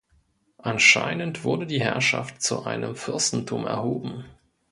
Anscheinend 0.57 1.43
wurde 1.43 1.67
die 1.67 1.79
Herrschaft 1.79 2.41
zu 2.41 2.63
einem 2.63 2.95
Fürstentum 2.95 3.67
erhoben. 3.67 4.25